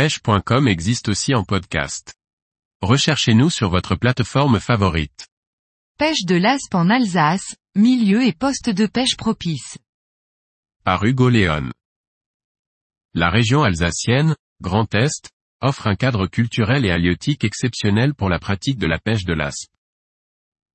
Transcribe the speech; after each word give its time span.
pêche.com 0.00 0.66
existe 0.66 1.10
aussi 1.10 1.34
en 1.34 1.44
podcast. 1.44 2.14
Recherchez-nous 2.80 3.50
sur 3.50 3.68
votre 3.68 3.96
plateforme 3.96 4.58
favorite. 4.58 5.28
Pêche 5.98 6.24
de 6.24 6.36
l'aspe 6.36 6.74
en 6.74 6.88
Alsace, 6.88 7.54
milieu 7.74 8.24
et 8.24 8.32
poste 8.32 8.70
de 8.70 8.86
pêche 8.86 9.18
propice. 9.18 9.76
Par 10.84 11.04
Hugo 11.04 11.28
Léon. 11.28 11.70
La 13.12 13.28
région 13.28 13.62
alsacienne, 13.62 14.36
Grand 14.62 14.94
Est, 14.94 15.28
offre 15.60 15.86
un 15.86 15.96
cadre 15.96 16.26
culturel 16.28 16.86
et 16.86 16.90
halieutique 16.90 17.44
exceptionnel 17.44 18.14
pour 18.14 18.30
la 18.30 18.38
pratique 18.38 18.78
de 18.78 18.86
la 18.86 18.98
pêche 18.98 19.26
de 19.26 19.34
l'aspe. 19.34 19.70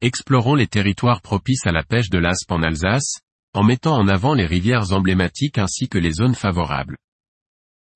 Explorons 0.00 0.54
les 0.54 0.68
territoires 0.68 1.22
propices 1.22 1.66
à 1.66 1.72
la 1.72 1.82
pêche 1.82 2.10
de 2.10 2.18
l'aspe 2.18 2.52
en 2.52 2.62
Alsace, 2.62 3.18
en 3.52 3.64
mettant 3.64 3.96
en 3.96 4.06
avant 4.06 4.34
les 4.34 4.46
rivières 4.46 4.92
emblématiques 4.92 5.58
ainsi 5.58 5.88
que 5.88 5.98
les 5.98 6.12
zones 6.12 6.36
favorables. 6.36 6.96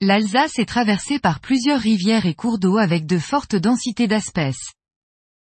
L'Alsace 0.05 0.59
est 0.59 0.67
traversée 0.67 1.21
par 1.21 1.39
plusieurs 1.39 1.79
rivières 1.79 2.27
et 2.27 2.35
cours 2.35 2.59
d'eau 2.59 2.77
avec 2.77 3.07
de 3.07 3.19
fortes 3.19 3.55
densités 3.55 4.09
d'espèces. 4.09 4.73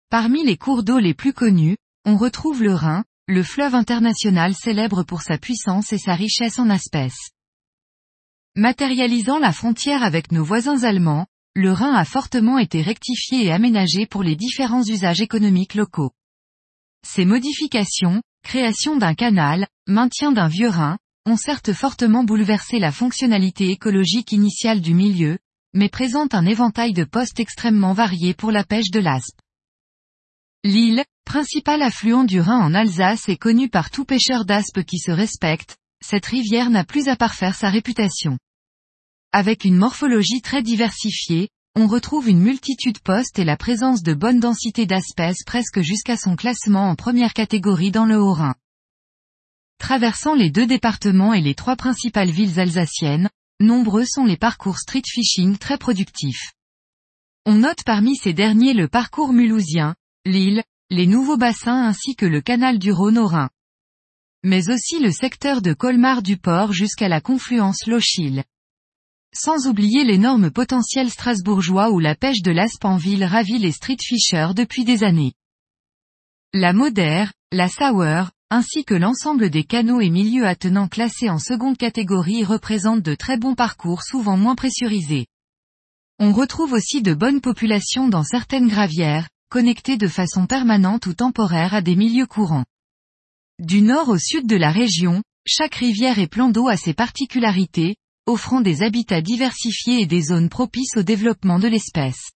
Parmi 0.09 0.45
les 0.45 0.57
cours 0.57 0.85
d'eau 0.85 1.01
les 1.01 1.15
plus 1.15 1.33
connus, 1.33 1.77
on 2.05 2.17
retrouve 2.17 2.63
le 2.63 2.73
Rhin, 2.73 3.03
le 3.27 3.43
fleuve 3.43 3.75
international 3.75 4.55
célèbre 4.55 5.03
pour 5.03 5.23
sa 5.23 5.37
puissance 5.37 5.93
et 5.93 5.99
sa 5.99 6.15
richesse 6.15 6.61
en 6.61 6.71
espèces. 6.71 7.33
Matérialisant 8.55 9.41
la 9.41 9.51
frontière 9.51 10.05
avec 10.05 10.31
nos 10.31 10.45
voisins 10.45 10.85
allemands, 10.85 11.27
le 11.57 11.73
Rhin 11.73 11.93
a 11.93 12.05
fortement 12.05 12.59
été 12.59 12.83
rectifié 12.83 13.47
et 13.47 13.51
aménagé 13.51 14.07
pour 14.07 14.23
les 14.23 14.37
différents 14.37 14.85
usages 14.85 15.23
économiques 15.23 15.75
locaux. 15.75 16.13
Ces 17.05 17.25
modifications, 17.25 18.23
création 18.45 18.97
d'un 18.97 19.15
canal, 19.15 19.67
maintien 19.89 20.31
d'un 20.31 20.47
vieux 20.47 20.69
Rhin, 20.69 20.99
ont 21.27 21.37
certes 21.37 21.73
fortement 21.73 22.25
bouleversé 22.25 22.79
la 22.79 22.93
fonctionnalité 22.93 23.71
écologique 23.71 24.33
initiale 24.33 24.81
du 24.81 24.95
milieu, 24.95 25.39
mais 25.75 25.89
présentent 25.89 26.35
un 26.35 26.47
éventail 26.47 26.93
de 26.93 27.05
postes 27.05 27.41
extrêmement 27.41 27.93
variés 27.93 28.33
pour 28.33 28.53
la 28.53 28.65
pêche 28.65 28.91
de 28.91 29.01
l'aspe. 29.01 29.41
L'île, 30.65 31.05
principal 31.25 31.83
affluent 31.83 32.25
du 32.25 32.41
Rhin 32.41 32.61
en 32.61 32.75
Alsace 32.75 33.29
est 33.29 33.37
connue 33.37 33.69
par 33.69 33.91
tout 33.91 34.05
pêcheur 34.05 34.45
d'aspe 34.45 34.85
qui 34.85 34.99
se 34.99 35.11
respecte, 35.11 35.77
cette 36.01 36.27
rivière 36.27 36.71
n'a 36.71 36.85
plus 36.85 37.09
à 37.09 37.17
parfaire 37.17 37.57
sa 37.57 37.71
réputation. 37.71 38.39
Avec 39.33 39.65
une 39.65 39.77
morphologie 39.77 40.41
très 40.41 40.63
diversifiée, 40.63 41.49
on 41.75 41.89
retrouve 41.89 42.29
une 42.29 42.41
multitude 42.41 43.01
postes 43.01 43.39
et 43.39 43.45
la 43.45 43.57
présence 43.57 44.03
de 44.03 44.15
bonnes 44.15 44.41
densités 44.41 44.87
d'espèces 44.87 45.43
presque 45.45 45.81
jusqu'à 45.81 46.17
son 46.17 46.37
classement 46.37 46.89
en 46.89 46.95
première 46.95 47.35
catégorie 47.35 47.91
dans 47.91 48.07
le 48.07 48.17
Haut-Rhin. 48.17 48.55
Traversant 49.79 50.35
les 50.35 50.51
deux 50.51 50.67
départements 50.67 51.35
et 51.35 51.41
les 51.41 51.55
trois 51.55 51.77
principales 51.77 52.31
villes 52.31 52.59
alsaciennes, 52.59 53.29
nombreux 53.61 54.05
sont 54.05 54.25
les 54.25 54.37
parcours 54.37 54.79
street 54.79 55.03
fishing 55.07 55.59
très 55.59 55.79
productifs. 55.79 56.53
On 57.45 57.55
note 57.55 57.85
parmi 57.85 58.17
ces 58.17 58.33
derniers 58.33 58.75
le 58.75 58.89
parcours 58.89 59.33
mulhousien, 59.33 59.95
l'île, 60.25 60.65
les 60.91 61.07
nouveaux 61.07 61.37
bassins 61.37 61.87
ainsi 61.87 62.17
que 62.17 62.27
le 62.27 62.41
canal 62.41 62.79
du 62.79 62.93
Rhône 62.93 63.19
au 63.19 63.27
Rhin. 63.27 63.51
Mais 64.43 64.71
aussi 64.71 65.01
le 65.01 65.11
secteur 65.11 65.63
de 65.63 65.73
Colmar 65.73 66.23
du 66.23 66.37
port 66.37 66.73
jusqu'à 66.73 67.09
la 67.09 67.21
confluence 67.21 67.87
Lochil. 67.87 68.45
Sans 69.35 69.67
oublier 69.67 70.05
l'énorme 70.05 70.51
potentiel 70.51 71.11
strasbourgeois 71.11 71.91
où 71.91 71.99
la 71.99 72.15
pêche 72.15 72.43
de 72.43 72.51
l'aspe 72.51 72.85
en 72.85 72.97
ville 72.97 73.25
ravit 73.25 73.59
les 73.59 73.73
street 73.73 73.99
fishers 74.01 74.55
depuis 74.55 74.85
des 74.85 75.05
années. 75.05 75.35
La 76.53 76.73
Modère, 76.73 77.33
la 77.53 77.69
Sauer, 77.69 78.25
ainsi 78.51 78.85
que 78.85 78.95
l'ensemble 78.95 79.51
des 79.51 79.65
canaux 79.65 80.01
et 80.01 80.11
milieux 80.11 80.47
attenants 80.47 80.89
classés 80.89 81.29
en 81.29 81.39
seconde 81.39 81.77
catégorie 81.77 82.45
représentent 82.45 83.03
de 83.03 83.15
très 83.15 83.37
bons 83.37 83.55
parcours 83.55 84.03
souvent 84.03 84.37
moins 84.37 84.55
pressurisés. 84.55 85.27
On 86.19 86.33
retrouve 86.33 86.73
aussi 86.73 87.03
de 87.03 87.13
bonnes 87.13 87.41
populations 87.41 88.09
dans 88.09 88.23
certaines 88.23 88.69
gravières, 88.69 89.29
connectées 89.49 89.97
de 89.97 90.09
façon 90.09 90.47
permanente 90.47 91.07
ou 91.07 91.15
temporaire 91.15 91.75
à 91.75 91.83
des 91.83 91.97
milieux 91.97 92.27
courants. 92.27 92.65
Du 93.59 93.83
nord 93.83 94.09
au 94.09 94.19
sud 94.19 94.47
de 94.47 94.57
la 94.57 94.71
région, 94.71 95.23
chaque 95.47 95.75
rivière 95.75 96.19
et 96.19 96.27
plan 96.27 96.49
d'eau 96.49 96.69
a 96.69 96.77
ses 96.77 96.95
particularités, 96.95 97.97
offrant 98.27 98.61
des 98.61 98.83
habitats 98.83 99.23
diversifiés 99.23 100.01
et 100.01 100.07
des 100.07 100.23
zones 100.23 100.49
propices 100.49 100.97
au 100.97 101.03
développement 101.03 101.59
de 101.59 101.69
l'espèce. 101.69 102.31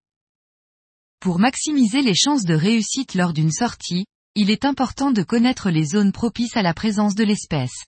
Pour 1.19 1.39
maximiser 1.39 2.01
les 2.01 2.15
chances 2.15 2.45
de 2.45 2.55
réussite 2.55 3.13
lors 3.13 3.33
d'une 3.33 3.51
sortie, 3.51 4.05
il 4.35 4.49
est 4.49 4.65
important 4.65 5.11
de 5.11 5.23
connaître 5.23 5.69
les 5.69 5.83
zones 5.83 6.11
propices 6.11 6.55
à 6.55 6.61
la 6.61 6.73
présence 6.73 7.15
de 7.15 7.23
l'espèce. 7.23 7.85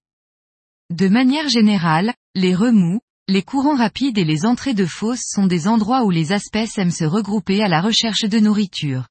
De 0.89 1.07
manière 1.07 1.47
générale, 1.47 2.13
les 2.35 2.53
remous, 2.53 2.99
les 3.29 3.43
courants 3.43 3.77
rapides 3.77 4.17
et 4.17 4.25
les 4.25 4.45
entrées 4.45 4.73
de 4.73 4.85
fosses 4.85 5.23
sont 5.25 5.47
des 5.47 5.67
endroits 5.67 6.03
où 6.03 6.09
les 6.09 6.33
espèces 6.33 6.77
aiment 6.77 6.91
se 6.91 7.05
regrouper 7.05 7.63
à 7.63 7.69
la 7.69 7.81
recherche 7.81 8.25
de 8.25 8.39
nourriture. 8.39 9.07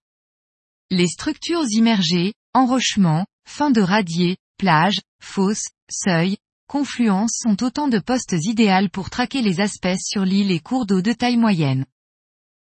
Les 0.90 1.06
structures 1.06 1.64
immergées, 1.70 2.34
enrochements, 2.52 3.24
fins 3.48 3.70
de 3.70 3.80
radier, 3.80 4.36
plages, 4.58 5.00
fosses, 5.22 5.70
seuils, 5.90 6.36
confluences 6.68 7.38
sont 7.42 7.62
autant 7.62 7.88
de 7.88 7.98
postes 7.98 8.36
idéaux 8.38 8.88
pour 8.92 9.08
traquer 9.08 9.40
les 9.40 9.62
espèces 9.62 10.06
sur 10.06 10.26
l'île 10.26 10.50
et 10.50 10.60
cours 10.60 10.84
d'eau 10.84 11.00
de 11.00 11.12
taille 11.12 11.38
moyenne. 11.38 11.86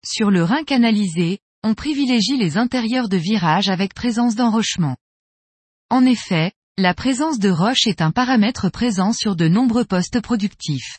Sur 0.04 0.30
le 0.30 0.44
Rhin 0.44 0.64
canalisé, 0.64 1.40
on 1.62 1.74
privilégie 1.74 2.36
les 2.36 2.56
intérieurs 2.56 3.08
de 3.08 3.16
virage 3.16 3.68
avec 3.68 3.94
présence 3.94 4.34
d'enrochement. 4.34 4.96
En 5.90 6.04
effet, 6.06 6.52
la 6.78 6.94
présence 6.94 7.38
de 7.38 7.50
roches 7.50 7.86
est 7.86 8.00
un 8.00 8.10
paramètre 8.10 8.70
présent 8.70 9.12
sur 9.12 9.36
de 9.36 9.48
nombreux 9.48 9.84
postes 9.84 10.20
productifs. 10.20 10.98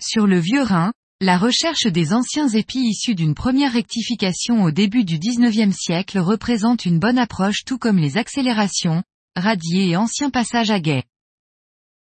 Sur 0.00 0.26
le 0.26 0.38
vieux 0.38 0.62
Rhin, 0.62 0.92
la 1.20 1.38
recherche 1.38 1.86
des 1.86 2.12
anciens 2.12 2.48
épis 2.48 2.80
issus 2.80 3.14
d'une 3.14 3.34
première 3.34 3.72
rectification 3.72 4.62
au 4.62 4.70
début 4.70 5.04
du 5.04 5.18
XIXe 5.18 5.76
siècle 5.76 6.18
représente 6.18 6.84
une 6.84 6.98
bonne 6.98 7.18
approche 7.18 7.64
tout 7.64 7.78
comme 7.78 7.98
les 7.98 8.16
accélérations, 8.16 9.02
radiers 9.36 9.90
et 9.90 9.96
anciens 9.96 10.30
passages 10.30 10.70
à 10.70 10.80
guet. 10.80 11.04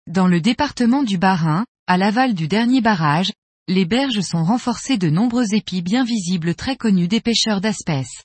Dans 0.08 0.26
le 0.26 0.40
département 0.40 1.02
du 1.02 1.18
Bas-Rhin, 1.18 1.64
à 1.86 1.96
l'aval 1.96 2.34
du 2.34 2.48
dernier 2.48 2.80
barrage, 2.80 3.32
les 3.68 3.84
berges 3.84 4.20
sont 4.20 4.42
renforcées 4.42 4.98
de 4.98 5.08
nombreux 5.08 5.54
épis 5.54 5.82
bien 5.82 6.04
visibles 6.04 6.54
très 6.54 6.76
connus 6.76 7.06
des 7.06 7.20
pêcheurs 7.20 7.60
d'espèces. 7.60 8.24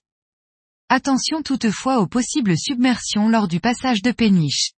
Attention 0.89 1.43
toutefois 1.43 1.99
aux 1.99 2.07
possibles 2.07 2.57
submersions 2.57 3.29
lors 3.29 3.47
du 3.47 3.59
passage 3.59 4.01
de 4.01 4.11
péniche. 4.11 4.71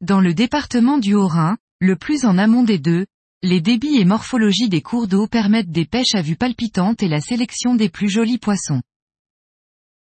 Dans 0.00 0.20
le 0.20 0.32
département 0.32 0.98
du 0.98 1.14
Haut-Rhin, 1.14 1.58
le 1.80 1.96
plus 1.96 2.24
en 2.24 2.38
amont 2.38 2.62
des 2.62 2.78
deux, 2.78 3.06
les 3.42 3.60
débits 3.60 3.96
et 3.96 4.06
morphologies 4.06 4.70
des 4.70 4.80
cours 4.80 5.08
d'eau 5.08 5.26
permettent 5.26 5.70
des 5.70 5.84
pêches 5.84 6.14
à 6.14 6.22
vue 6.22 6.36
palpitante 6.36 7.02
et 7.02 7.08
la 7.08 7.20
sélection 7.20 7.74
des 7.74 7.90
plus 7.90 8.08
jolis 8.08 8.38
poissons. 8.38 8.80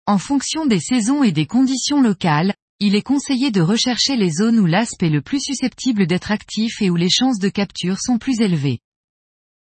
En 0.05 0.17
fonction 0.17 0.65
des 0.65 0.79
saisons 0.79 1.23
et 1.23 1.33
des 1.33 1.47
conditions 1.47 2.01
locales, 2.01 2.53
il 2.79 2.95
est 2.95 3.01
conseillé 3.01 3.51
de 3.51 3.61
rechercher 3.61 4.15
les 4.15 4.31
zones 4.31 4.59
où 4.59 4.65
l'aspe 4.65 5.03
est 5.03 5.09
le 5.09 5.21
plus 5.21 5.41
susceptible 5.41 6.07
d'être 6.07 6.31
actif 6.31 6.81
et 6.81 6.89
où 6.89 6.95
les 6.95 7.09
chances 7.09 7.39
de 7.39 7.49
capture 7.49 7.99
sont 7.99 8.17
plus 8.17 8.39
élevées. 8.39 8.79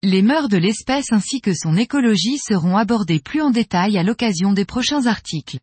Les 0.07 0.21
mœurs 0.21 0.51
de 0.51 0.59
l'espèce 0.59 1.13
ainsi 1.13 1.41
que 1.41 1.55
son 1.55 1.79
écologie 1.79 2.37
seront 2.37 2.77
abordées 2.77 3.21
plus 3.21 3.41
en 3.41 3.51
détail 3.51 3.97
à 3.97 4.03
l'occasion 4.03 4.53
des 4.53 4.67
prochains 4.67 5.07
articles. 5.07 5.61